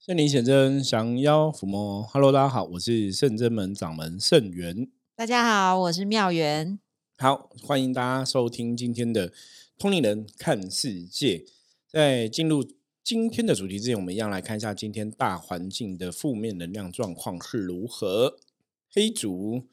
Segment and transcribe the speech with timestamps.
[0.00, 2.04] 圣灵显真，降妖伏魔。
[2.04, 4.88] Hello，大家好，我是圣真门掌门圣元。
[5.16, 6.78] 大家好，我是妙元。
[7.18, 9.32] 好，欢迎大家收听今天的
[9.76, 11.44] 通灵人看世界。
[11.88, 12.64] 在进入
[13.02, 18.38] 今天的主题之前，我们一样来看一下今天大环境的负面能量状况是如何。
[18.90, 19.64] 黑竹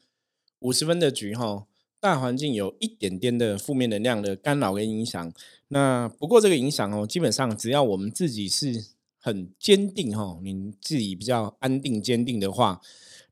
[0.58, 1.66] 五十分的局哈，
[2.00, 5.32] 大环境有一点点的负面能量的干扰跟影响。
[5.68, 8.95] 那不过这个影响哦，基本上只要我们自己是。
[9.26, 12.80] 很坚定哈，你自己比较安定坚定的话，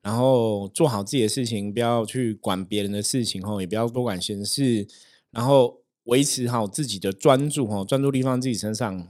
[0.03, 4.89] 然后做好自己的事情，不要去管别人的事情哈，也不要多管闲事，
[5.31, 9.07] 然后维持好自己的专注哈，专注力放自己身上，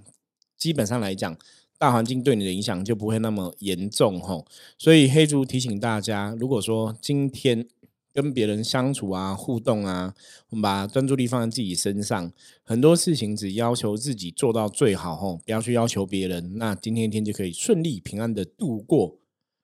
[0.58, 1.34] 基本上来讲，
[1.78, 4.44] 大环境对你的影响就不会那么严重哈。
[4.76, 7.66] 所以黑猪提醒大家，如果说今天。
[8.14, 10.14] 跟别人相处啊，互动啊，
[10.50, 12.32] 我们把专注力放在自己身上，
[12.62, 19.18] 很多事情只要求自己做到最好吼，不要去要求别人，那今天一天就可以顺利平安的度过。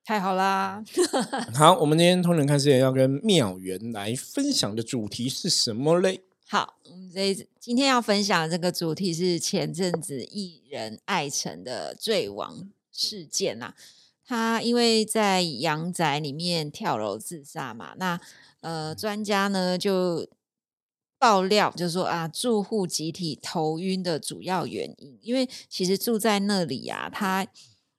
[0.05, 0.83] 太好啦！
[1.55, 6.23] 好，我们今天通人看世界要跟妙元来分享的主题是什么嘞？
[6.49, 13.75] 好，我们这今天要分享这个主题是前阵子艺人爱成的坠亡事件呐。
[14.31, 18.21] 他因为在阳宅里面跳楼自杀嘛，那
[18.61, 20.25] 呃专家呢就
[21.19, 27.45] 爆料，就说啊住户集体头晕的主要原因，因为其实住在那里啊，他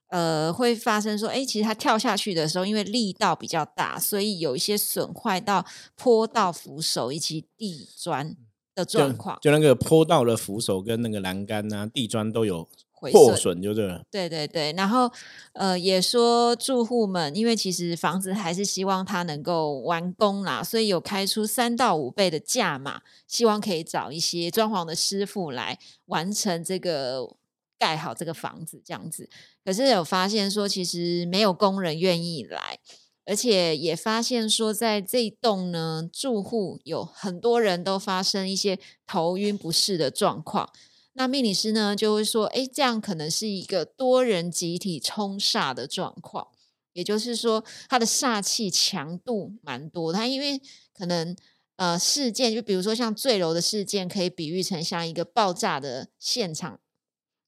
[0.08, 8.34] 呃会发生说，哎，其实他跳下去的时候，因为力道比较大，所以有一些损坏到坡道扶手以及地砖
[8.74, 12.66] 的状况，就那个坡道的扶手跟那个栏杆啊、地砖都有。
[13.10, 15.10] 破损就对了，对对对，然后
[15.54, 27.34] 呃也说住户们，因为其实房子还是希望它能够完工啦，所以有开出三到五倍的价码，希望可以找一些装潢的师傅来完成这个
[27.78, 29.28] 盖好这个房子这样子。
[29.64, 32.78] 可是有发现说，其实没有工人愿意来，
[33.24, 40.68] 而且也发现说，在这栋呢，住户有很多人都发生一些头晕不适的状况。
[41.14, 46.48] 那命理师呢就会说，哎，这样可能是一个多人集体冲煞的状况，
[46.94, 50.12] 也就是说，它的煞气强度蛮多。
[50.12, 50.60] 它因为
[50.94, 51.36] 可能
[51.76, 56.80] 呃事件，就比如说像坠楼的事件，可以比喻成像一个爆炸的现场。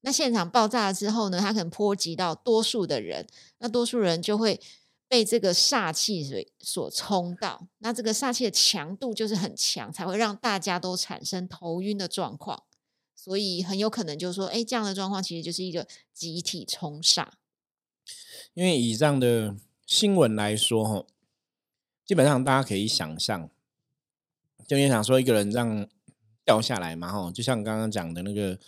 [0.02, 3.26] 那现场爆炸了之后呢，它可能波及到多数的人，
[3.60, 4.60] 那多数人就会
[5.08, 7.66] 被这个煞气所所冲到。
[7.78, 12.64] 那这个煞气的强度就是很强，才会让大家都产生头晕的状况。
[13.14, 17.28] 所以很有可能就是说，哎，这样的状况其实就是一个集体冲煞。
[18.52, 21.06] 因为以这样的新闻来说，哈，
[22.04, 23.48] 基本上大家可以想象，
[24.66, 25.88] 就你想说一个人这样
[26.44, 28.58] 掉下来嘛，哈，就像刚刚讲的那个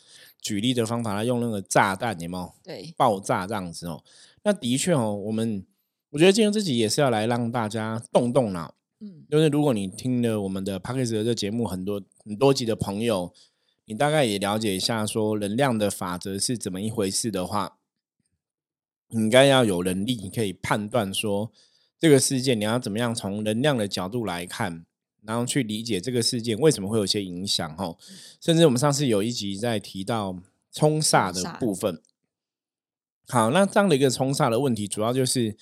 [0.41, 2.55] 举例的方法，他用那个炸弹，有没有？
[2.63, 4.03] 对，爆炸这样子哦。
[4.43, 5.65] 那的确哦，我们
[6.11, 13.33] 我觉得今天自己也是要来让大家动动脑，嗯，就是如果你听了我们的 p a c k a g e 的节目，很多很多集的朋友。
[13.89, 17.79] 你大概也了解一下，说能量的法则是怎么一回事的话，
[19.11, 21.53] 你应该要有能力，你可以判断说
[21.97, 24.85] 这个事件你要怎么样从能量的角度来看，
[25.23, 27.77] 然后去理解这个事件为什么会有些影响。
[27.79, 27.97] 哦，
[28.41, 30.37] 甚至我们上次有一集在提到
[30.73, 32.03] 冲煞的部分。
[33.29, 35.57] 好，那这样的一个冲煞的问题，主要就是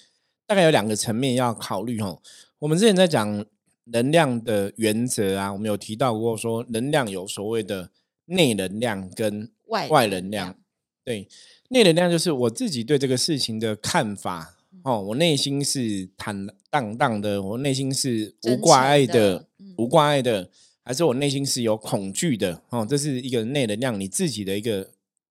[0.46, 2.00] 大概有两个层面要考虑。
[2.00, 2.22] 哦，
[2.60, 3.44] 我们之前在讲
[3.84, 7.90] 能量的原则啊，我们有提到过说能量有所谓的。
[8.26, 10.56] 内能量跟外外能量，
[11.04, 11.28] 对，
[11.68, 20.50] 内能量就是我自己对这个事情的看法哦，我内心是坦荡荡的，我内心是无挂碍的，无挂碍的，
[20.84, 24.90] 还是我内心是有恐惧的哦，这是一个内能量，你自己的一个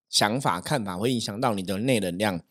[0.09, 2.41] 想法看法会影响到你的内能量。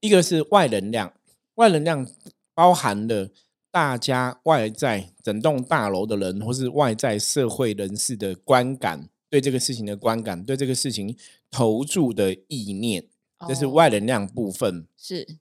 [0.00, 1.12] 一个是外能量，
[1.56, 2.06] 外能量
[2.54, 3.30] 包含了
[3.70, 9.08] 大家外在整栋大楼的人，或是外在社会人士的观感。
[9.30, 11.16] 对这个事情的观感，对这个事情
[11.52, 13.06] 投注的意念，
[13.46, 14.88] 这是外能量部分。
[14.96, 15.38] 是，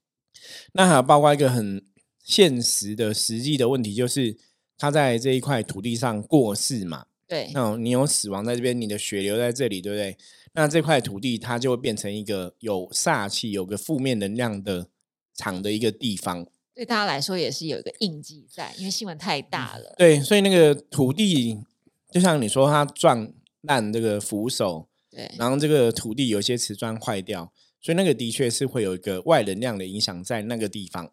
[0.74, 1.84] 那还有包括一个很
[2.24, 4.38] 现实的实际的问题，就是
[4.78, 7.08] 他在这一块土地上过世嘛？
[7.28, 10.16] 对，那你有死亡在这边，你的血流在这里，对不对？
[10.54, 14.88] 那这块土地它就会变成一个有煞气、有个负面能量的
[15.34, 16.46] 场的一个地方。
[16.75, 19.96] 对大家来说也是有一个印记在，因为新闻太大了。
[19.98, 21.60] 对，所以那个土地，
[22.12, 23.34] 就像你说，它撞。
[23.62, 27.52] 烂这个扶手，对，然后这个土地有些瓷砖坏掉，
[27.82, 31.12] 所以那个的确是会有一个外能量的影响在那个地方。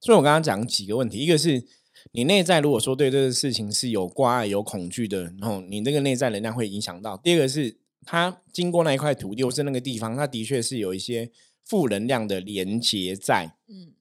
[0.00, 1.64] 所以我刚刚讲几个问题，一个是
[2.12, 7.16] 你内在如果说对这个事情是有挂碍、有恐惧的，然后你那个内在能量会影响到。
[7.16, 11.30] 第二个是它经过那一块土地或是那个地方，它的确是有一些
[11.64, 13.94] 负能量的连接在，嗯，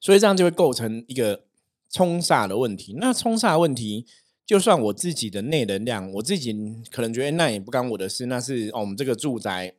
[0.00, 1.44] 所以这样就会构成一个
[1.88, 2.94] 冲煞的问题。
[2.98, 4.06] 那冲煞问题，
[4.52, 6.54] 就算我自己的内能量，我自己
[6.90, 9.72] 可能觉得那也不干我的事，那是哦我们这个住宅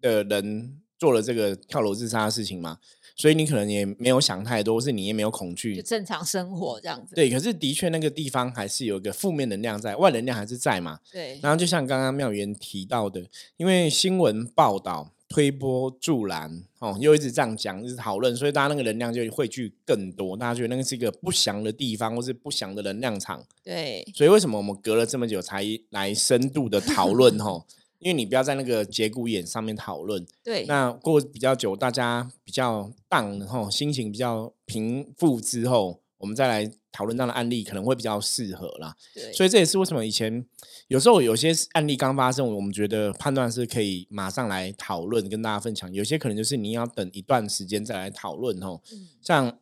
[0.00, 2.78] 的人做了这个跳楼自杀的事情嘛，
[3.14, 5.80] 所以你可能也没有想太多，或是你也没有恐就惧。
[5.82, 7.14] 正常生活这样子。
[7.14, 10.98] 对，可是的确那个地方还是有一个负面能量在，外能量还是在嘛。
[11.12, 13.24] 对然后就像刚刚妙元提到的，
[13.56, 23.44] 因为新闻报道推波助澜，哦，又一直这样讲，一直讨论，所以大家那个能量就汇聚更多，大家觉得那个是一个不祥的地方，或是不祥的能量场。
[23.62, 27.38] 对所以为什么我们隔了这么久才来深度的讨论？
[27.38, 27.66] 吼，
[27.98, 38.96] 因为你不要在那个节骨眼上面讨论，对，那过比较久，大家比较荡，吼，心情比较平复之后，我们再来讨论这样的案例，可能会比较适合啦。
[39.14, 40.44] 对所以这也是为什么以前
[40.88, 48.80] 有时候有些案例刚发生，我们觉得判断是可以马上来讨论，跟大家分享；有些可能就是你要等一段时间再来讨论哦。
[48.90, 49.60] 嗯像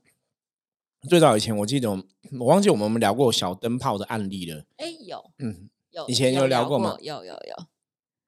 [1.10, 2.02] 最早以前，我记得我
[2.40, 4.64] 我忘记我们聊过小灯泡的案例了。
[4.78, 7.66] 哎有嗯，有以前有有聊过吗有有有，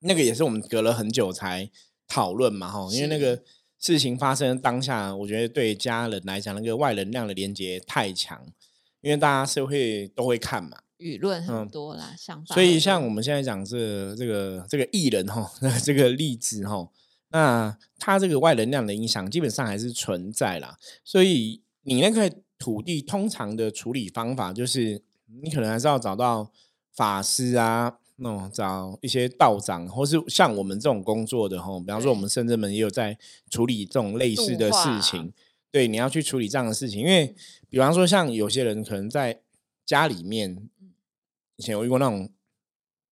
[0.01, 1.71] 那个也是我们隔了很久才
[2.07, 3.43] 讨论嘛，哈，因为那是个
[3.79, 8.45] 事情发生当下，我觉得对家人来讲，那个外能量的连接太强，
[9.01, 15.49] 因为大家社会都会看嘛，舆论嗯很多啦，想法所以像我们现在讲这这个这个艺人哈，
[15.83, 16.89] 这个例子哈，
[17.29, 20.77] 那他这个外能量的影响基本上还是存在啦。
[21.03, 25.01] 所以你那个土地通常的处理方法就是，
[25.41, 26.51] 你可能还是要找到
[26.93, 33.17] 法师啊，那种找一些道长，或是像我们这种工作的哈，比方说我对们甚至们也有在
[33.49, 35.31] 处理这种类似的事情。
[35.71, 37.35] 对，你要去处理这样的事情，因为
[37.69, 39.41] 比方说像有些人可能在
[39.85, 40.51] 家里面，
[40.81, 40.93] 嗯。
[41.57, 42.29] 以前有遇过那种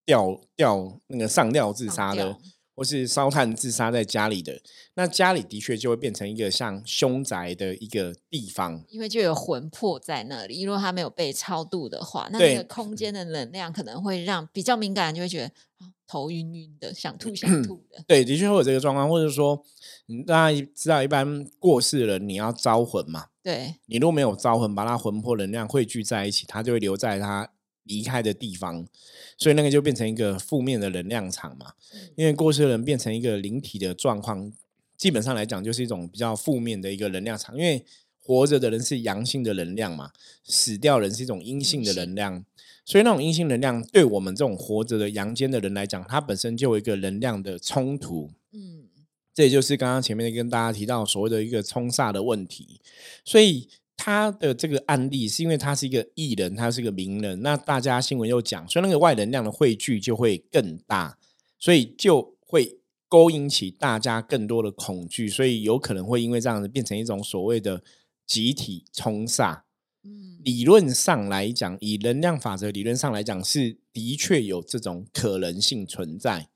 [0.06, 2.38] 吊吊那个上吊自上杀的，
[2.74, 4.62] 或是烧炭自杀在家里的，
[4.94, 8.86] 那家里的确就会变成一个像凶宅的一个地方。
[8.88, 15.46] 因为就有魂魄在那里，如果他没有被超度的话，那那个空间的能量可能会让比较敏感就会觉得
[15.80, 18.04] 啊头晕晕的，想吐想吐的。
[18.08, 19.62] 对，的确会有这个状况，或者说，
[20.08, 27.52] 嗯大家知道一般过世的人你要招魂嘛，对你如果没有招魂，把他魂魄能量汇聚在一起，他就会留在他
[27.84, 28.88] 离开的地方，
[29.38, 31.74] 所以那个就变成一个负面的能量场嘛。
[31.94, 34.52] 嗯因为过世的人变成一个灵体的状况，
[34.98, 37.56] 基本上来讲就是一种比较负面的一个能量场。
[37.58, 37.86] 因为
[38.20, 40.12] 活着的人是阳性的能量嘛，
[40.44, 42.44] 死掉人是一种阴性的能量，
[42.88, 48.32] 所以那种阴性能量对我们这种活着的阳间的人来讲，它本身就有一个能量的冲突。
[48.54, 48.88] 嗯，
[49.34, 52.80] 这也就是刚刚前面跟大家提到所谓的一个冲煞的问题，
[53.26, 53.68] 所以
[53.98, 61.18] 他的这个案例是因为他是一个艺人，他是一个名人，那大家新闻又讲，所以那个外能量的汇聚就会更大，
[61.60, 62.80] 所以就会
[63.10, 67.84] 勾引起大家更多的恐惧，所以有可能会因为这样子变成一种所谓的
[68.26, 69.64] 集体冲煞。
[70.08, 76.48] 嗯，理论上来讲，以能量法则理论上来讲，是的确有这种可能性存在。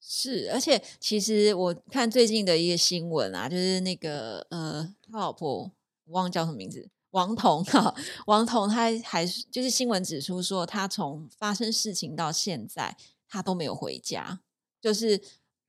[0.00, 5.70] 是，而且其实我看最近的一个新闻啊，就是那个呃，他老婆
[6.06, 7.94] 我忘了叫什么名字，王彤哈，
[8.26, 12.96] 王彤他还是就是新闻指出说，他从发生事情到现在，
[13.28, 14.40] 他都没有回家，
[14.80, 15.20] 就是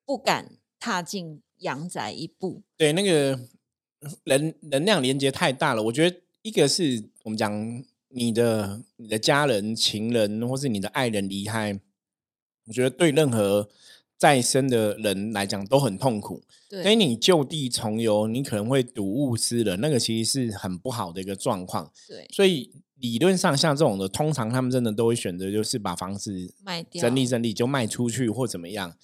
[0.06, 2.62] 不敢踏进阳宅一步。
[2.78, 3.38] 对，那个
[4.24, 5.84] 能能量连接太大了。
[5.84, 11.80] 我觉得一个是我们讲你的你的家人、情人，或是你的爱人离开，
[12.66, 13.70] 我觉得对任何
[14.18, 16.42] 在生的人来讲都很痛苦。
[16.70, 21.92] 所以你就地重游，你可能会睹物思人，那个其实是很不好的一个状况。
[22.08, 28.96] 对，所以理论上，像这种的，通常他们真的都会选择就是把房子卖掉整理整理就卖出去或怎么样。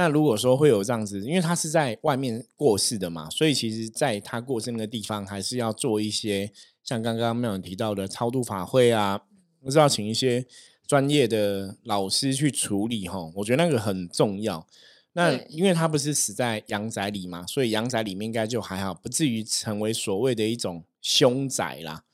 [0.00, 6.50] 那如果说会有这样子，因为他是在外面过世的嘛，所以其实在他过世那个地方，还是要做一些
[6.82, 9.20] 像刚刚妙有提到的超度法会啊，
[9.62, 10.46] 不是要请一些
[10.86, 13.30] 专业的老师去处理哈。
[13.34, 14.66] 我觉得那个很重要。
[15.12, 22.04] 那因为他不是死在阳宅里嘛，所以阳宅里面应该就还好，不至于成为所谓的一种凶宅啦。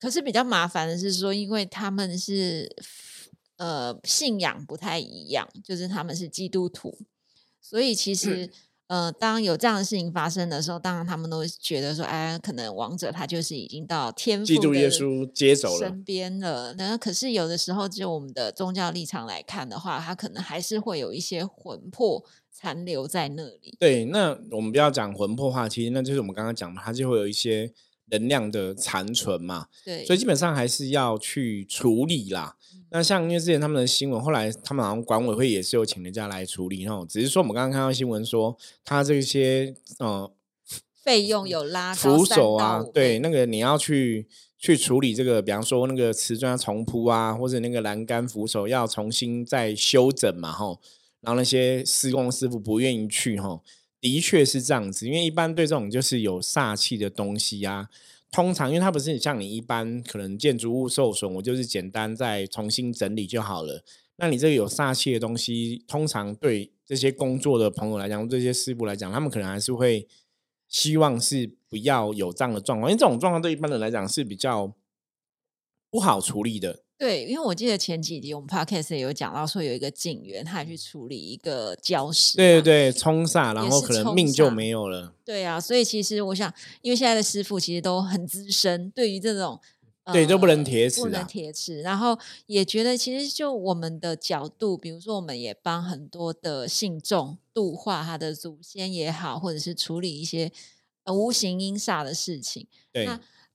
[0.00, 2.74] 可是比较麻烦的是说，因为他们是
[3.58, 6.98] 呃信仰不太一样，就是他们是基督徒，
[7.68, 8.48] 所以其实、
[8.86, 16.72] 呃，当有这样的事情发生的时候，当然他们都觉得说，哎，可能王者他就是已经到天父基督耶稣接走了，身边了。
[16.74, 23.76] 那可是有的时候，就我们的宗教立场来看的话，他可能还是会有一些魂魄残留在那里。
[23.80, 27.72] 对，那我们不要讲魂魄话，其实那就是我们刚刚讲的，它就会有一些
[28.10, 32.56] 能量的残存嘛，对，所以基本上还是要去处理啦。
[32.90, 40.30] 那像因为之前他们的新闻，后来他们好像管委会也是有请人家来处理，然后只是说我们刚刚看到新闻说，他这些呃
[41.02, 50.80] 费用有拉扶手啊，对，那个你要去去处理这个，比方说那个瓷砖重铺啊，或者那个栏杆扶手要重新再修整嘛，吼，
[51.20, 53.62] 然后那些施工师傅不愿意去，吼。
[54.06, 57.88] 的确是这样子，因为一般对这种就是有煞气的东西啊，
[58.30, 63.82] 通常因为它不是像你一般可能建筑物受损，我就是简单再重新整理就好了。
[64.18, 70.06] 那你这个有煞气的东西，通常对这些工作的朋友来讲，这些师傅来讲，他们可能还是会
[70.68, 74.72] 希望是不要有这样的状况，因为这种状况对一般人来讲是比较
[75.90, 76.84] 不好处理的。
[76.98, 85.12] 对，因为我记得前几集我们 podcast 也有讲到说，有一个警员他去处理一个礁石，对对对，冲煞，然后可能命就没有了。
[85.22, 86.50] 对啊，所以其实我想，
[86.80, 89.60] 因为现在的师傅其实都很资深，对于这种
[90.10, 100.50] 对都不能铁齿，不能铁齿，然后也觉得其实就我们的角度，比如说我们也帮很多的信众度化他的祖先也好，或者是处理一些
[101.12, 103.06] 无形阴煞的事情，对。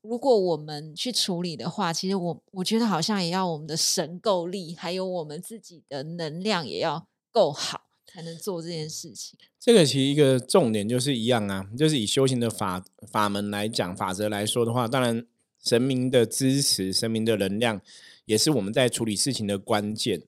[0.01, 9.37] 如果我们去处理的话，其实我我觉得好像也要我们的神够力，还有我们自己的能量也要够好，才能做这件事情。
[9.59, 15.23] 这个其实一个重点就是一样啊，就是以修行的法法门来讲，法则来说的话，当然
[15.63, 17.79] 神明的支持、神明的能量，
[18.25, 20.23] 也是我们在处理事情的关键。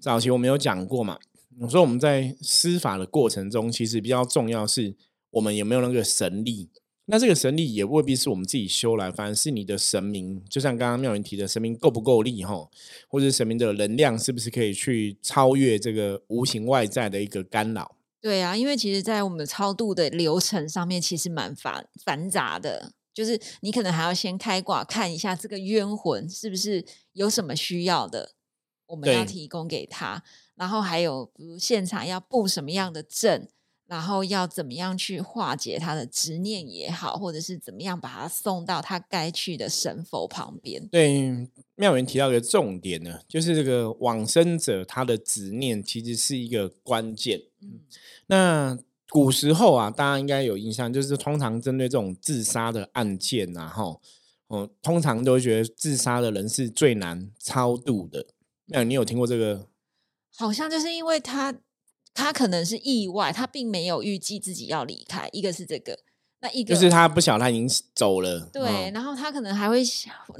[0.00, 1.18] 早期我们有讲过嘛，
[1.60, 4.96] 我说我们在施法的过程中，其实比较重要是
[5.32, 6.70] 我们有没有那个神力。
[7.10, 12.68] 那这个神力也未必是我们自己修来，反而是你的神明，就像刚刚妙云提的，神明够不够力哈，
[13.08, 17.96] 或者神明的能量是不是可以去超越这个无形外在的一个干扰？
[18.20, 26.84] 对啊，因为其实，在我们超度的流程上面，其实蛮繁繁杂的，就是你可能还要先开挂看一下这个冤魂是不是
[27.14, 28.32] 有什么需要的，
[28.88, 30.22] 我们要提供给他，
[30.56, 33.48] 然后还有比如现场要布什么样的阵。
[33.88, 40.86] 然后要怎么样去化解他的执念也好，或者是怎么样把他送到他该去的神佛旁边？
[40.88, 47.40] 对，妙云提到一个重点呢，就是这个往生者他的执念其实是一个关键。
[47.62, 47.80] 嗯，
[48.26, 48.78] 那
[49.08, 53.98] 古时候啊，大家应该有印象，就是通常针对这种自杀的案件啊，哈，
[54.48, 58.26] 哦，通常都会觉得自杀的人是最难超度的。
[58.66, 59.66] 那你有听过这个？
[60.36, 61.54] 好像就是因为他。
[62.14, 65.28] 他可能是意外，他并没有预计自己要离开。
[65.32, 65.98] 一个是这个，
[66.40, 68.40] 那一个就是他不晓得他已经走了。
[68.52, 69.82] 对，然后他可能还会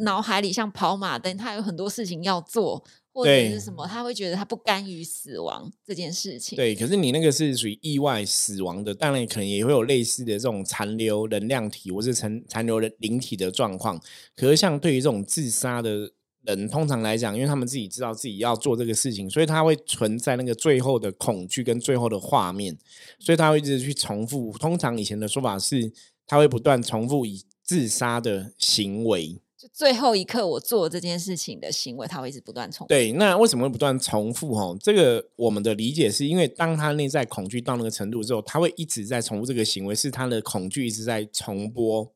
[0.01, 6.57] 脑海里像跑马灯，他有很多事情要做，或者是什么，他会觉得他不甘于死亡这件事情。
[6.57, 14.01] 对，可是你那个是属于意外死亡的，当然可能也会有类似的这种残留能量体或是残残留的灵体的状况。
[14.35, 16.13] 可是像对于这种自杀的。
[16.45, 22.77] 人通常来讲，因为他们自己知道自己要做这个事情，所以他会存在那个最后的恐惧跟最后的画面，
[23.19, 24.53] 所以他会一直去重复。
[24.59, 25.93] 通常以前的说法是，
[26.27, 32.89] 他会不断重复以自杀的行为，就最后一刻我做这件事情的行为，他会一直不断重复。
[32.89, 34.55] 对，那为什么会不断重复？
[34.55, 42.11] 哈，这个我们的理解是因为当他内在恐惧到那个程度之后，他会一直在重复这个行为，是他的恐惧一直在重播。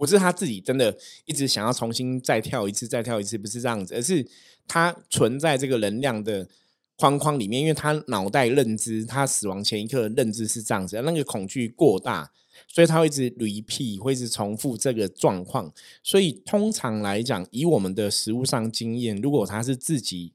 [0.00, 4.26] 不是他自己真的一直想要重新再跳一次，再跳一次，不是这样子，而是
[4.66, 6.48] 他存在这个能量的
[6.96, 12.32] 框框里面，因为他脑袋认知，他死亡前一刻认知是这样子，那个恐惧过大，
[12.66, 15.70] 所以他会一直 repeat，会一直重复这个状况。
[16.02, 20.32] 所以通常来讲，以我们的实物上经验，如果他是自己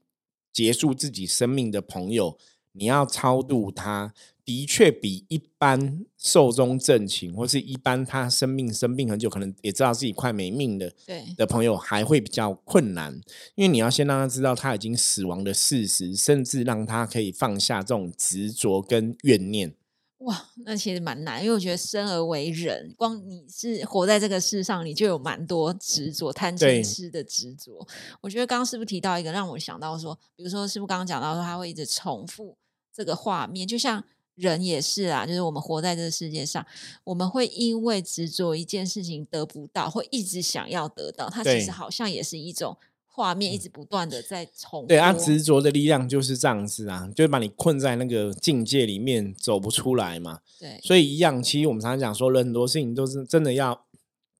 [0.52, 2.38] 结束自己生命的朋友，
[2.70, 4.14] 你要超度他。
[4.46, 13.20] 的确比一般寿终正寝，或是一般他生病生病很久，可能也知道自己快没命了，对的朋友还会比较困难，
[13.56, 19.74] 因为你要先让他知道他已经死亡的事实，甚至让他可以放下这种执着跟怨念。
[20.18, 27.84] 哇，那其实蛮难，因为我觉得生而为人，光你是活在这个世上，你就有蛮多执着、贪嗔痴的执着。
[28.20, 32.56] 我觉得刚刚师傅提到一个，让我想到说，比如说师傅刚刚讲到说，他会一直重复
[32.94, 34.04] 这个画面，就像。
[34.36, 36.64] 人也是啊，就是我们活在这个世界上，
[37.04, 41.28] 我们会因为执着一件事情得不到，会一直想要得到。
[41.28, 42.76] 它其实好像也是一种
[43.06, 44.86] 画面，一直不断的在重。
[44.86, 50.40] 对啊，执着的力量就是这样子啊，就把你困在那个境界里面，走不出来嘛。
[50.60, 53.86] 对，所以一样，其实我们常常讲说，人很多事情都是真的要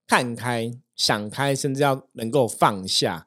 [0.06, 3.26] 看开、想开，甚至要能够放下。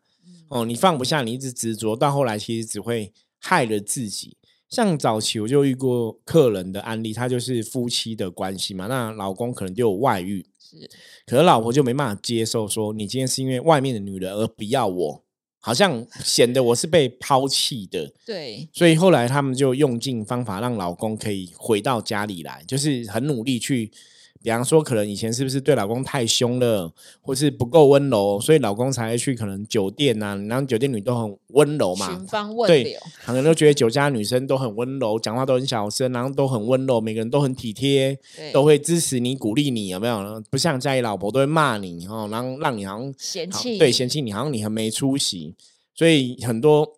[0.49, 4.37] 哦，你放不下，你一直执着，到后来其实只会害了自己。
[4.69, 10.89] 像早期我就遇过客人的案例，他就是夫妻的关系嘛，那老公可能就有外遇，是
[11.25, 15.23] 可是老婆就没办法接受，说你今天是因为外面的女人而不要我，
[15.59, 18.13] 好像显得我是被抛弃的。
[18.23, 23.91] 对，所以后来他们就用尽方法让老公可以回到家里来，就是很努力去，
[24.41, 38.17] 比方说可能以前是不是对老公太凶了，或是不够温柔，所以老公才会去可能酒店呐、然后酒店女都很温柔嘛寻，芳问对柳，可能都觉得酒家女生都很温柔，讲话都很小声，然后都很温柔，每个人都很体贴，
[38.53, 40.41] 都会支持你、鼓励你，有没有？
[40.49, 45.53] 不像家里老婆都会骂你哦，然后让你好像嫌弃对嫌弃你，好像你很没出息。
[45.93, 46.97] 所以很多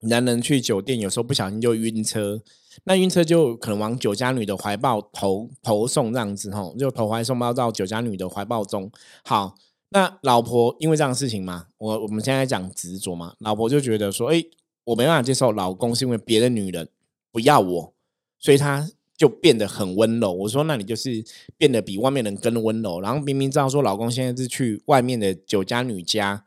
[0.00, 2.42] 男人去酒店，有时候不小心就晕车，
[2.82, 8.90] 那晕车就可能往酒家女的怀抱投投送这样子吼，就投怀送抱到酒家女的怀抱中。
[9.24, 9.54] 好，
[9.90, 14.44] 那老婆因为这样的事情嘛，我我们现在讲执着嘛，老婆就觉得说，哎、
[14.84, 16.88] 我没办法接受老公是因为别的女人
[17.30, 17.94] 不要我，
[18.38, 20.32] 所以他就变得很温柔。
[20.32, 21.24] 我说，那你就是
[21.56, 23.00] 变得比外面人更温柔。
[23.00, 26.44] 然后明明知道说老公现在是去外面的酒家女家，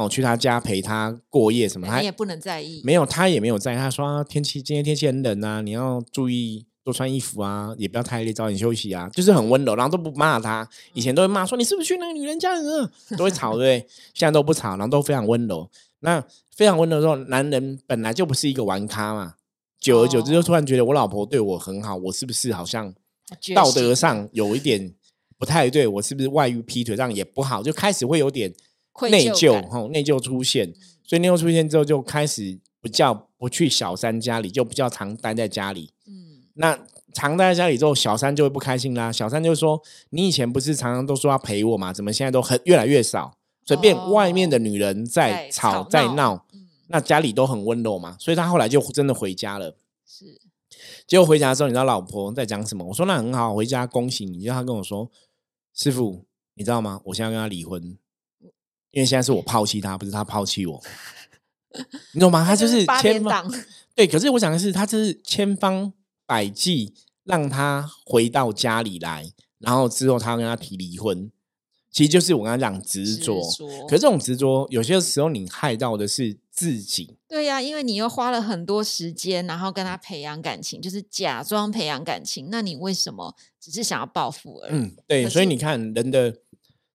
[0.00, 3.76] 哦，去他家陪他过夜什么，他你也不能在意，没有，他也没有在意。
[3.76, 10.66] 他说、啊、天气今天天气很冷啊，你要注意多穿衣服啊，也不要太累，早点休息啊，就是很温柔，然后都不骂他。
[10.94, 13.88] 以前都会骂说你是不是去那个女人家了， 都会吵，对不对？
[14.14, 15.70] 现在都不吵，然后都非常温柔。
[16.00, 16.24] 那
[16.56, 19.34] 非常温柔的时候，男人本来就不是一个玩咖嘛，
[19.78, 22.94] 久而久之就突然觉得我老婆对我很好，我是不是好像
[23.54, 24.94] 道德上有一点
[25.38, 25.86] 不太对？
[25.86, 27.62] 我是不是外遇劈腿这样也不好？
[27.62, 28.58] 就开始会有点愧
[29.10, 30.72] 内疚，疚感吼，内疚出现，
[31.04, 35.92] 所以内疚出现之后，就开始不叫不去小三家里，就比较常待在家里。
[36.06, 36.78] 嗯，那
[37.12, 39.10] 常待在家里之后，小三就会不开心啦。
[39.10, 41.92] 小三就说：“你以前不是常常都说要陪我嘛？
[41.92, 43.36] 怎么现在都很越来越少？
[43.64, 48.16] 随便外面的女人在在吵在闹，嗯那家里都很温柔嘛。
[48.18, 49.76] 所以他后来就真的回家了。
[50.04, 50.40] 是
[51.06, 52.84] 结果回家之后，你知道老婆在讲什么？
[52.84, 54.40] 我说那很好，回家恭喜你。
[54.40, 55.10] 结果他跟我说
[55.74, 57.00] ：“师傅，你知道吗？
[57.04, 57.96] 我现在跟他离婚，
[58.92, 60.82] 因为现在是我抛弃他，不是他抛弃我。
[62.12, 62.44] 你懂吗？
[62.44, 63.48] 他就是千方
[63.94, 65.92] 对，可是我想的是，他就是千方
[66.26, 66.94] 百计
[67.24, 71.30] 让他回到家里来，然后之后他跟他提离婚，
[71.90, 73.40] 其实就是我刚刚讲执着。
[73.88, 77.16] 可是这种执着，有些时候你害到的是自己。
[77.28, 84.72] 对呀、因为你又花了很多时间，然后跟他培养感情，就是假装培养感情，那你为什么只是想要报复而已？
[84.72, 86.34] 嗯，对，所以你看人的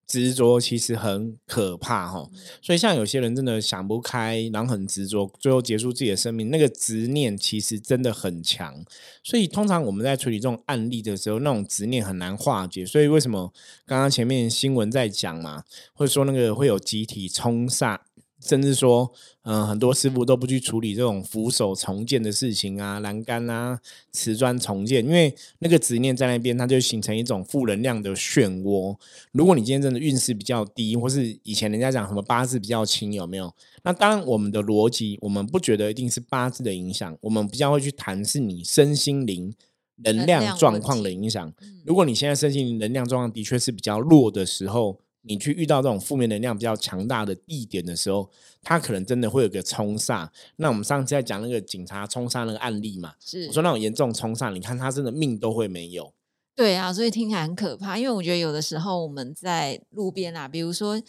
[0.08, 2.30] 执着其实很可怕哈。
[2.32, 8.84] 嗯所以像有些人真的想不开，然后很执着，最后结束自己的生命，那个执念其实真的很强。
[9.24, 12.86] 所以通常我们在处理这种案例的时候，那种执念很难化解。
[12.86, 13.54] 所以为什么
[13.86, 15.64] 刚刚前面新闻在讲嘛，
[15.94, 18.00] 或者说那个会有集体冲煞，
[18.46, 23.80] 甚至说，嗯、很多师傅都不去处理这种扶手重建的事情啊，栏杆啊、
[24.12, 28.96] 瓷砖重建，因为那个执念在那边，它就形成一种负能量的漩涡。
[29.32, 33.52] 如果你今天真的运势比较低，或是以前人家讲什么八字比较轻，有没有？
[33.84, 39.54] 那当然，我们的逻辑，我们不觉得一定是八字的影响，我们比较会去谈是你身心灵
[39.98, 41.54] 能量状况的影响。
[41.86, 48.30] 如果你现在身心灵能量状况的确是比较弱的时候，你去遇到这种负面能量比较强大的地点的时候，
[48.62, 50.30] 它可能真的会有个冲煞。
[50.58, 56.14] 那我们上次在讲那个警察冲煞那个案例嘛，是我说那种严重冲煞，你看他真的命都会没有。
[56.56, 57.98] 对啊，所以听起来很可怕。
[57.98, 61.02] 因为我觉得有的时候我们在路边啊，比如说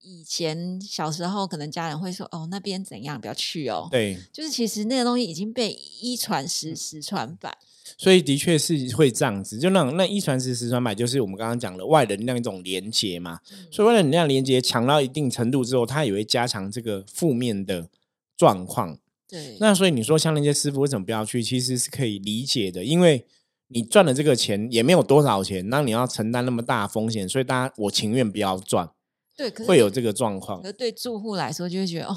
[0.00, 7.56] 以前小时候，可能家人会说：“哦，那边怎样，不要去哦。”，对，就是其实那个东西已经被一传十，十传百。
[7.96, 13.40] 所以的确是会这样子，就那种那一传十，十传百，就是我们刚刚讲的外能量一种连接嘛。
[13.70, 17.88] 所以外能量连接强到一定程度之后，它也会加强这个负面的
[18.36, 18.98] 状况。
[19.28, 21.42] 对，那所以你说像那些师傅为什么不要去？
[21.42, 23.24] 其实是可以理解的，因为
[23.68, 28.90] 你赚了这个钱也没有多少钱，那你要承担那么大风险，所以大家我情愿不要赚，
[29.34, 30.66] 对，可是会有这个状况可。
[30.66, 32.16] 是对住户来说，就会觉得哦，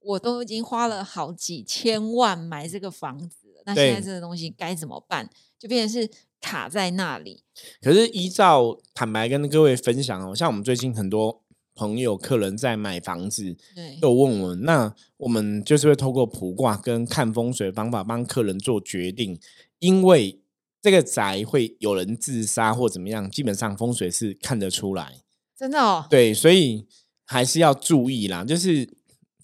[0.00, 5.28] 我都已经花了好几千万买这个房子了，那现在对这个东西该怎么办？
[5.58, 7.42] 就变成是卡在那里。
[7.80, 11.42] 可是依照坦白跟各位分享哦，像我们最近很多
[11.74, 19.38] 朋友、客人在买房子，对，都有问我们，那我们就是会透过卜卦跟看风水方法帮客人做决定，
[19.78, 20.40] 因为
[20.82, 25.20] 这个宅会有人自杀或怎么样，基本上风水是看得出来。
[25.56, 26.86] 真的哦，对，所以
[27.24, 28.44] 还是要注意啦。
[28.44, 28.92] 就是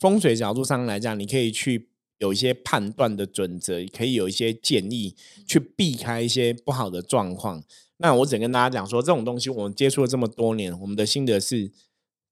[0.01, 1.88] 风水角度上来讲，你可以去
[2.19, 5.15] 有一些判断的准则，可以有一些建议
[5.47, 7.63] 去避开一些不好的状况。
[7.99, 11.73] 那我只能跟大家讲说，这种东西我们接触了这么多年，我们的心得是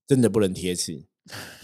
[0.05, 1.03] 真的不能贴齿。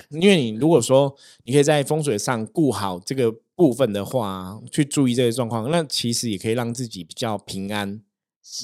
[0.09, 8.01] 因为你如果说你可以在风水上顾好这个部分的话，去注意这些状况，那其实也可以让自己比较平安，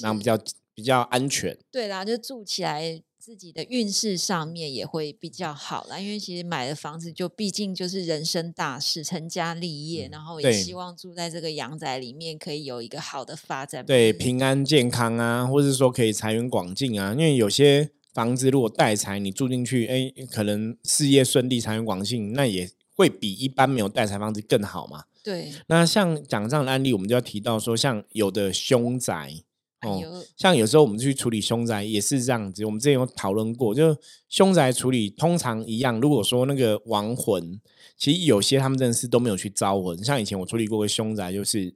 [0.02, 0.38] 然后比较
[0.74, 1.58] 比较安全。
[1.70, 3.02] 对啦，就住起来。
[3.20, 17.12] 自己的运势上面也会比较好啦，因为其实买了房子就毕竟就是人生大事，成家立业，然后也希望住在这个阳宅里面可以有一个好的发展，对，平安健康啊，或者说可以财源广进啊。
[17.12, 25.04] 因为有些房子如果带财，你住进去，哎，可能事业顺利，财源广进，那也会比一般没有带财房子更好嘛。
[25.22, 29.42] 对，那像讲这样的案例，我们就要提到说，像有的凶宅。
[29.82, 33.96] 哦，像有时候我们去处理凶宅也是这样子，我们之前有讨论过，就
[34.28, 35.98] 凶宅处理通常一样。
[36.00, 37.58] 如果说那个亡魂，
[37.96, 40.02] 其实有些他们真的是都没有去招魂。
[40.04, 41.74] 像以前我处理过个凶宅，就是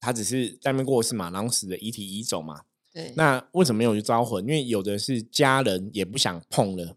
[0.00, 2.62] 他只是在那边过世嘛，然后死的遗体移走嘛。
[2.92, 4.42] 对，那为什么没有去招魂？
[4.44, 6.96] 因为有的是家人也不想碰了。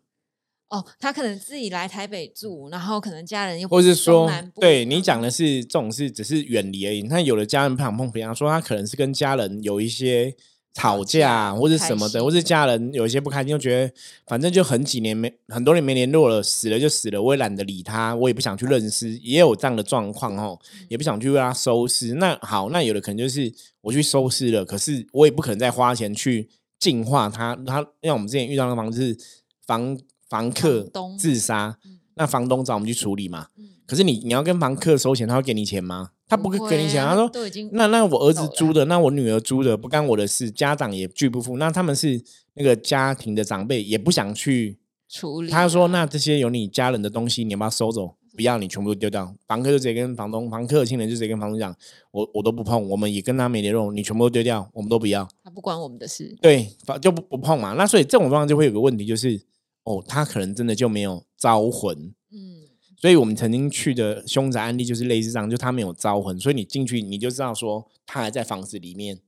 [0.70, 4.30] 哦，他可能自己来台北住，然后可能家人又或是说，
[4.60, 7.02] 对你讲的是这种事，只是远离而已。
[7.04, 10.36] 那有的家人不想碰，比方说他可能是跟家人有一些
[10.76, 13.92] 吵架，或者什么的，或是家人有一些不开心，就觉得
[14.28, 22.14] 反正就很几年没很多年没联络了，死了就死了，我也懒得理他，我也不想去认识，也有这样的状况哦，也不想去为他收尸。
[22.14, 23.52] 那好，那有的可能就是
[23.82, 27.56] 我去收尸了，可是我也不可能再花钱去净化他。
[27.66, 29.18] 他像我们之前遇到的房子
[29.66, 29.98] 房。
[30.30, 30.88] 房客
[31.18, 31.78] 自杀，
[32.16, 33.48] 那房东找我们去处理嘛？
[33.86, 36.12] 可是你你要跟房客收钱，他会给你钱吗？
[36.28, 37.04] 他不会给你钱。
[37.04, 37.28] 他说
[37.74, 41.58] ：“那那我儿子租的，那我女儿租的，不干我的事，家长也拒不付。
[41.58, 42.22] 那他们是
[42.54, 45.50] 那个家庭的长辈，也不想去处理。
[45.50, 48.14] 他说：那这些有你家人的东西，你要不要收走？
[48.36, 49.34] 不要，你全部都丢掉。
[49.48, 51.76] 房客就直接跟房东，房客的亲人就直接跟房东讲：
[52.12, 55.28] 我我都不碰，我们也跟他没联络，你全部都丢掉，我们都不要。
[55.44, 56.70] 他不关我们的事，对，
[57.02, 57.74] 就不不碰嘛。
[57.74, 59.42] 那所以这种状况就会有个问题，就是。
[59.90, 69.20] 哦，他可能真的就没有招魂，嗯，所以我们曾经去的凶宅案例就是类似这样，就他没有招魂，所以你进去你就知道说他还在房子里面，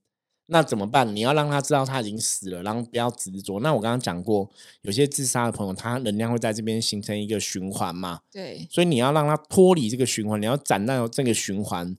[0.45, 1.15] 那怎么办？
[1.15, 3.60] 你要让他知道他已经死了，然后不要执着。
[3.62, 4.47] 那我刚刚讲过，
[4.84, 11.97] 有些自杀的朋友，他能量会在这边形成一个循环嘛，对，所以你要让他脱离这个循环，你要斩断这个循环。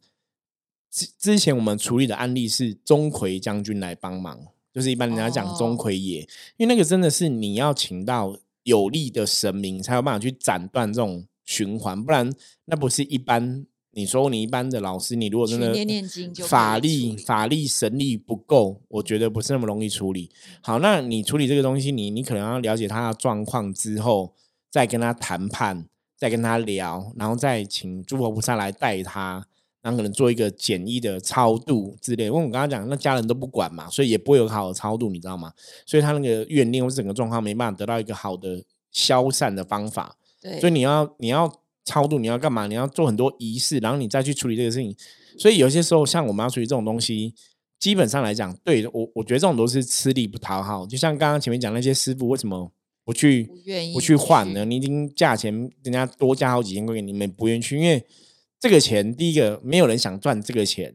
[0.88, 4.38] 之之前我们处理的案例是钟馗将军来帮忙，
[4.72, 6.20] 就是一般人家讲钟馗爷，
[6.59, 8.38] 因为那个真的是你要请到。
[8.64, 12.33] 有力的神明才有办法去斩断这种循环，不然
[12.66, 13.66] 那不是一般。
[13.94, 15.75] 你说你一般的老师，你如果真的
[16.46, 20.31] 法力法力神力不够，我觉得不是那么容易处理。
[20.62, 24.33] 好，那你处理这个东西，你你可能要了解他的状况之后，
[24.70, 29.46] 再跟他谈判，再跟他聊，然后再请诸佛菩萨来带他。
[29.83, 35.53] 然后可能做一个简易的超度之类，因为我刚刚讲那家人都不管嘛，所以也不会有好的超度，你知道吗？
[35.85, 40.16] 所以他那个怨念或整个状况没办法得到一个好的消散的方法。
[40.40, 41.53] 对，所以你要你要
[41.85, 42.68] 超度，你要干嘛？
[42.68, 44.95] 你要做很多仪式，然后你再去处理这个事情。
[45.37, 47.35] 所以有些时候，像我们要处理这种东西，
[47.81, 50.87] 基本上来讲，对我我觉得这种都是吃力不讨好。
[50.87, 52.71] 就像刚刚前面讲那些师傅，为什么
[53.05, 53.51] 不去
[53.92, 54.64] 不去换呢？
[54.64, 58.07] 你已经价钱人家多加好几千块给你们，不愿意去，因为。
[58.62, 60.94] 这个钱，第一个没有人想赚这个钱，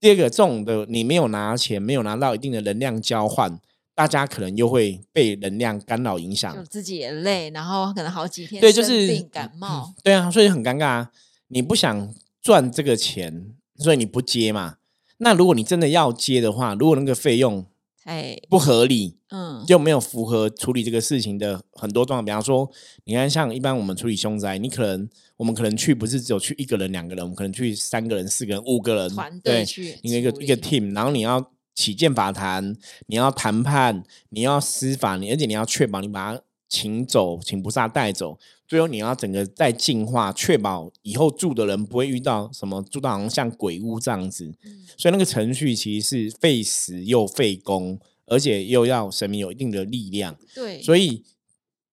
[0.00, 3.60] 第二个这种的你没有拿钱，没有拿到一定的能量交换，
[3.94, 11.10] 大家可能又会被能量干扰影响，自己也累，然后可能好几天对，就是感冒，对啊，所以很尴尬啊。
[11.48, 14.76] 你不想赚这个钱，所以你不接嘛。
[15.18, 17.66] 那如果你真的要接的话，如果那个费用
[18.04, 22.24] 太不合理，嗯，就没有符合处理这个事情的很多状况。
[22.24, 22.70] 比方说，
[23.04, 25.08] 你看像一般我们处理凶宅，你可能。
[25.36, 32.76] 我们可能去不是只有去一个人、两个人，我们可能去三个人、四个人、五个人，团队去一个一个 team，然后你要起见法坛，
[33.08, 36.40] 你要谈判，你要司法，你而且你要确保你把他
[36.74, 44.52] 请走，请菩萨带走，最后你要整个再净化，确保以后住的人不会遇到什么住到好像像鬼屋这样子。
[44.96, 50.36] 所以那个程序其实是费时又费工，而且又要神明有一定的力量。
[50.54, 51.22] 对，所以。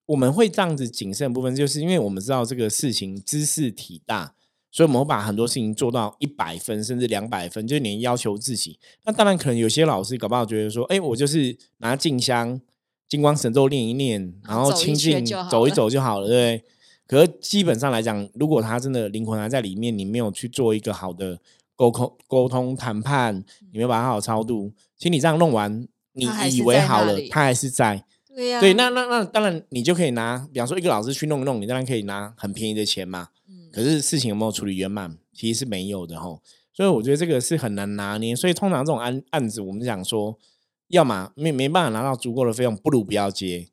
[0.06, 4.34] 我们会这样子谨慎部分，就是因为我们知道这个事情知识体大，
[4.70, 8.78] 所以我们会把很多事情做到一百分甚至两百分，就是你要求自己。
[9.04, 12.60] 那当然可能有些老师搞不好觉得说，哎，我就是拿静香、
[13.12, 16.64] 金光神咒念一念，然后清净走一走就好了，对不对？
[17.06, 21.38] 可是基本上来讲，如果他真的灵魂还在里面，你没有去做一个好的
[21.76, 28.02] 沟通、沟通谈判，你没有把它好超度，其实你这样弄完，你以为好了，他还是在。
[28.34, 33.28] 对呀，对，那那那当然，你就可以拿，比方说一个老师去弄一弄，你当然可以拿很便宜的钱嘛。
[33.46, 33.68] 嗯。
[33.70, 36.40] 可是事情有没有处理圆满，其实是没有的吼。
[36.72, 38.34] 所以我觉得这个是很难拿捏。
[38.34, 40.38] 所以通常这种案案子，我们讲说，
[40.92, 43.66] 要么没没办法拿到足够的费用，不如不要接，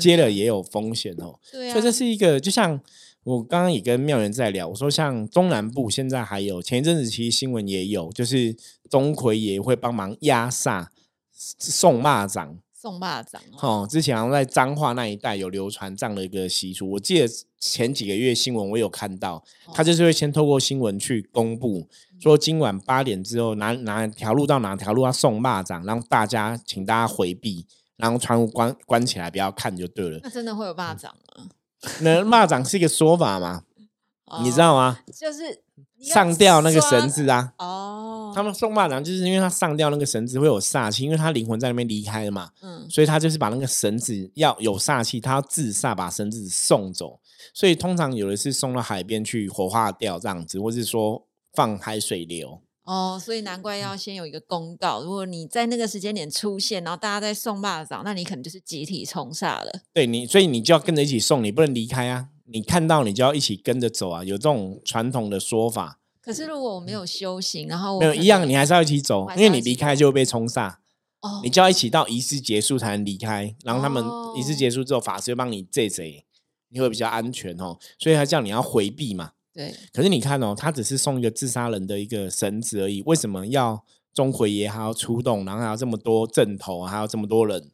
[0.00, 1.38] 接了也有风险哦。
[1.52, 2.80] 对所以这是一个，就像
[3.22, 8.56] 我刚刚也跟妙元在聊，我说像中南部现在还有前一阵子其实新闻也有，就是
[8.90, 10.88] 钟馗也会帮忙压煞
[11.32, 12.56] 送蚂蚱。
[12.72, 16.90] 送蚂蚱哦，之前好像在彰化那一带有流传这样的一个习俗。
[16.90, 17.26] 我记得
[17.58, 21.88] 前几个月新闻我有看到，他就是会先透过新闻去公布，
[22.20, 30.18] 说今晚八点之后哪哪条路到哪条路要送蚂蚱，让大家请大家回避，然后窗户关关起来，不要看就对了。
[30.22, 31.48] 那真的会有蚂蚱吗？
[32.00, 33.62] 那蚂蚱是一个说法嘛？
[34.42, 34.98] 你知道吗？
[35.14, 35.60] 就是
[36.00, 37.52] 上吊那个绳子啊。
[37.58, 38.32] 哦。
[38.34, 42.50] 他们送蚂蚱就是因为他上吊那个绳子会有煞气，因为他灵魂在那边离开了嘛。
[42.62, 42.88] 嗯。
[42.88, 47.20] 所以他就是把那个绳子要有煞气，他要自煞把绳子送走。
[47.52, 51.22] 所以通常有的是送到海边去火化掉这样子，或是说
[51.54, 52.60] 放海水流。
[52.84, 59.72] 哦，所以难怪要先有一个公告，如果你在那个时间点出现，然后大家在送蚂蚱，那你可能就是集体冲煞了。
[59.94, 62.28] 对你，所以你就要跟着一起送，你不能离开啊。
[62.46, 65.98] 你看到你就要一起跟着走啊，有这种传统的说法。
[66.20, 70.74] 可是如果我没有修行，然后没有一样，你还是要一起走，因为你离开就会被冲煞。
[71.22, 74.04] 哦，你就要一起到仪式结束才能离开，然后他们
[74.36, 76.26] 仪式结束之后，法师会帮你这贼，
[76.68, 77.78] 你会比较安全哦。
[77.98, 79.30] 所以他叫你要回避嘛。
[79.54, 79.72] 对。
[79.92, 87.70] 可是你看哦，他只是送一个自杀人的一个绳子而已，为什么要钟馗爷还要出动，然后还要这么多阵头，还要这么多人？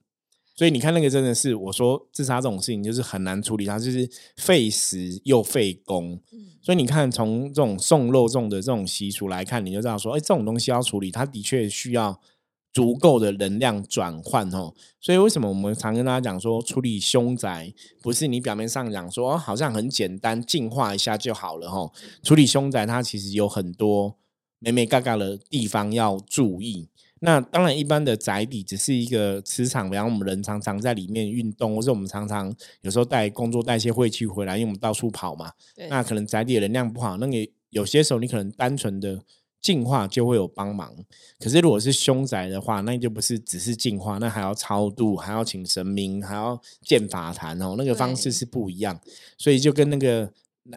[0.54, 6.20] 所以你看那个真的是，我说自杀这种事情就是很难处理，它就是费时又费工。
[6.60, 12.20] 所以你看从这种送肉粽的这种习俗来看，你就知道说，哎，这种东西要处理，它的确需要
[12.72, 14.74] 足够的能量转换哦。
[15.00, 21.90] 所以为什么我们常跟大家讲说，处理凶宅不是你表面上讲说好像很简单，净化一下就好了哈。
[22.22, 24.16] 处理凶宅它其实有很多
[24.58, 26.88] 美美嘎嘎的地方要注意。
[27.22, 35.52] 那当然，一般的宅邸只是一个磁场，比方我们人常常在里面运动，或者我们常常有时候带工作带一些晦气回来，因为我们到处跑嘛。
[35.90, 39.22] 那可能宅邸的能量不好，那你有些时候你可能单纯的
[39.60, 40.92] 净化就会有帮忙。
[41.38, 49.00] 可是如果是凶宅的话，那就不是只是净化，那还要超度，还要请神明，还要建法坛哦，那个方式是不一样。
[49.38, 50.32] 所以就跟那个。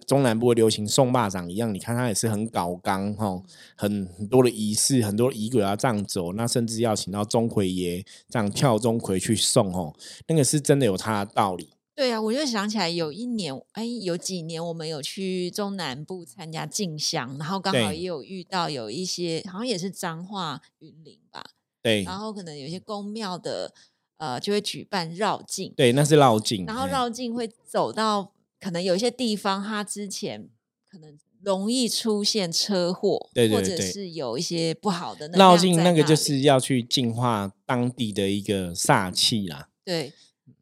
[0.07, 3.39] 中南部的流行送蚂蚱一样，你看他也是很搞纲哈，
[3.75, 9.93] 很很多的仪式，很多仪轨要这样走，那甚至要请到钟馗爷这样跳钟馗去送哦，
[10.27, 11.72] 那个是真的有他的道理。
[11.95, 21.43] 对啊，我就想起来有一年，哎，有几年我们有去中南部参加进香，然后刚好也有遇到有一些，好像也是彰化云林吧，
[21.81, 23.73] 对，然后可能有些宫庙的
[24.17, 28.31] 呃就会举办绕境，对，那是绕境，然后绕境会走到。
[28.59, 30.47] 可能有一些地方，它之前
[30.89, 39.67] 可能容易出现车祸，对或者是有一些不好的绕境，那个就是要去净化当地的一个煞气啦。
[39.83, 40.13] 对，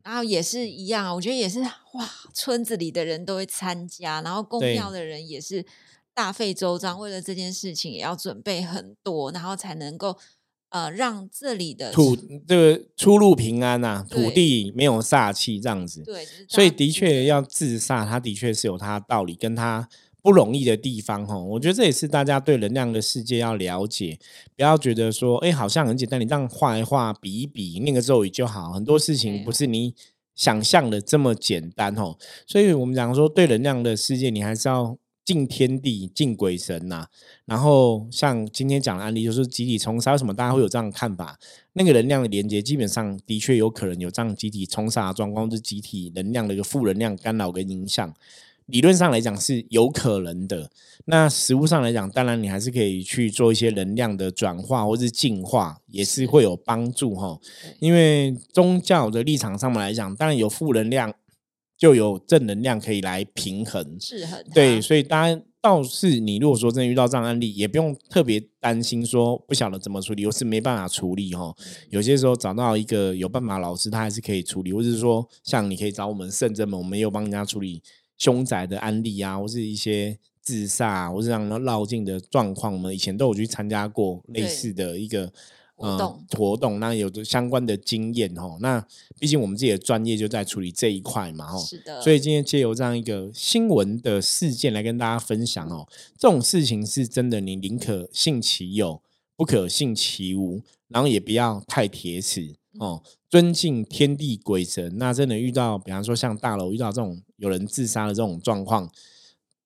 [0.04, 5.66] 然后也是一样啊，我觉得也是哇，村子里的人都会参加，然后公庙的人也是
[6.14, 10.18] 大费周章，为了这件事情也要准备很多，然后才能够。
[10.72, 12.16] 呃，让这里的土
[12.48, 16.02] 这个出入平安呐，土地没有煞气这样子。
[16.02, 19.90] 对，所以的确要自煞，它的确是有它的道理，跟它
[20.22, 21.38] 不容易的地方哈。
[21.38, 24.18] 我觉得这也是大家对能量的世界要了解，
[24.56, 28.72] 不要觉得说，哎，好像很简单，你这样画一画，比一比，念个咒语就好。
[28.72, 29.94] 很多事情不是你
[30.36, 32.18] 想象的这么简单哦。
[32.46, 34.98] 所以我们讲说，对能量的世界，你还是要。
[35.24, 37.06] 敬天地，敬鬼神呐。
[37.46, 41.40] 然后像今天讲的案例，就是集体冲杀，为什么大家会有这样的看法？
[41.74, 48.12] 那个能量的连接，基本上的确有可能有这样集体冲杀的状况，是集体能量的一个负能量干扰跟影响。
[48.72, 50.72] 理论上来讲是有可能的。
[51.06, 57.40] 那实物上来讲，当然你还是可以去做一些能量的转化或是净化，也是会有帮助哈。
[57.80, 61.14] 因为宗教的立场上面来讲，当然有负能量。
[61.78, 71.52] 就有正能量可以来平衡，是很对，所以当然倒是你如果说真的遇到这样案例，也不用特别担心说不晓得怎么处理，又是没办法处理哈。
[71.90, 77.82] 有些时候找到一个有办法老师，他还是可以处理，或者是说像你可以找我们圣真门，我们也有帮人家处理
[78.22, 85.32] 凶宅的案例啊，或是一些自杀啊或是让绕境的状况，我们以前都有去参加过类似的一个。
[85.82, 88.56] 活动活动，那有着相关的经验哦。
[88.62, 88.86] 那
[89.20, 92.00] 毕竟我们自己的专业就在处理这一块嘛，哦，是的。
[92.04, 95.88] 所以今天借由这样一个新闻的事件来跟大家分享哦，
[96.20, 99.02] 这种事情是真的，你宁可信其有，
[99.36, 103.02] 不可信其无，然后也不要太铁齿哦。
[103.30, 108.90] 尊敬天地鬼神，那真的遇到，比方说像大楼遇到这种有人自杀的这种状况，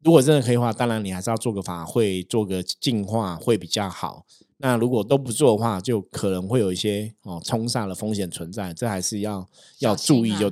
[0.03, 4.25] 如果真的可以的话，当然你还是要做个法会，做个净化会比较好。
[4.57, 9.47] 那如果都不做的话，就可能会有一些哦冲煞的风险存在，这还是要
[9.79, 10.51] 要注意就。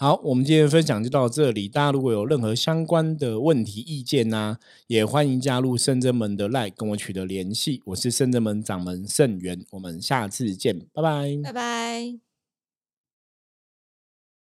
[0.00, 1.68] 好，我们今天分享就到这里。
[1.68, 7.82] 大家如果有任何相关的问题、意见呢，也欢迎加入圣真门的 Line 跟我取得联系。
[7.84, 12.29] 我是圣真门掌门圣元，我们下次见，拜拜，拜拜。